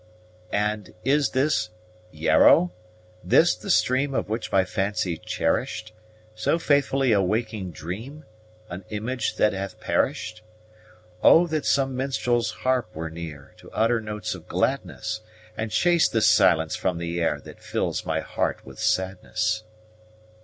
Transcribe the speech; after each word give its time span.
And 0.51 0.95
is 1.03 1.29
this 1.29 1.69
Yarrow? 2.09 2.71
this 3.23 3.53
the 3.53 3.69
stream 3.69 4.15
Of 4.15 4.29
which 4.29 4.51
my 4.51 4.65
fancy 4.65 5.15
cherish'd 5.15 5.91
So 6.33 6.57
faithfully 6.57 7.11
a 7.11 7.21
waking 7.21 7.69
dream? 7.69 8.25
An 8.67 8.83
image 8.89 9.35
that 9.35 9.53
hath 9.53 9.79
perish'd? 9.79 10.41
Oh 11.21 11.45
that 11.45 11.67
some 11.67 11.95
minstrel's 11.95 12.49
harp 12.49 12.89
were 12.95 13.11
near, 13.11 13.53
To 13.57 13.69
utter 13.73 14.01
notes 14.01 14.33
of 14.33 14.47
gladness, 14.47 15.21
And 15.55 15.69
chase 15.69 16.09
this 16.09 16.27
silence 16.27 16.75
from 16.75 16.97
the 16.97 17.21
air, 17.21 17.39
That 17.39 17.61
fills 17.61 18.03
my 18.03 18.21
heart 18.21 18.65
with 18.65 18.79
sadness. 18.79 19.65